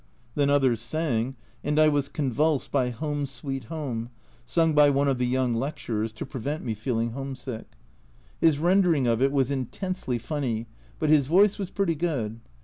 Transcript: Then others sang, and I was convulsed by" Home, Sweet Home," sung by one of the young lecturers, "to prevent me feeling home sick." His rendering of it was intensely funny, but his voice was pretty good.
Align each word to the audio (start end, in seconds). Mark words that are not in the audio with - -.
Then 0.33 0.49
others 0.49 0.81
sang, 0.81 1.35
and 1.63 1.77
I 1.79 1.87
was 1.87 2.09
convulsed 2.09 2.71
by" 2.71 2.89
Home, 2.89 3.27
Sweet 3.27 3.65
Home," 3.65 4.09
sung 4.43 4.73
by 4.73 4.89
one 4.89 5.07
of 5.07 5.19
the 5.19 5.27
young 5.27 5.53
lecturers, 5.53 6.11
"to 6.13 6.25
prevent 6.25 6.65
me 6.65 6.73
feeling 6.73 7.11
home 7.11 7.35
sick." 7.35 7.73
His 8.39 8.57
rendering 8.57 9.05
of 9.05 9.21
it 9.21 9.31
was 9.31 9.51
intensely 9.51 10.17
funny, 10.17 10.65
but 10.97 11.11
his 11.11 11.27
voice 11.27 11.59
was 11.59 11.69
pretty 11.69 11.93
good. 11.93 12.39